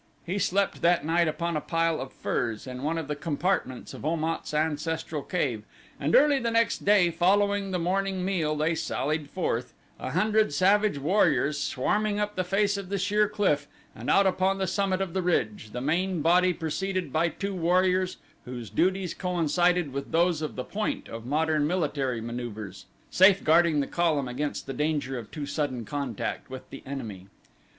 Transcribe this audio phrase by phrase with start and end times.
[0.25, 4.03] He slept that night upon a pile of furs in one of the compartments of
[4.03, 5.61] Om at's ancestral cave,
[5.99, 10.97] and early the next day following the morning meal they sallied forth, a hundred savage
[10.97, 15.13] warriors swarming up the face of the sheer cliff and out upon the summit of
[15.13, 20.55] the ridge, the main body preceded by two warriors whose duties coincided with those of
[20.55, 25.85] the point of modern military maneuvers, safeguarding the column against the danger of too sudden
[25.85, 27.27] contact with the enemy.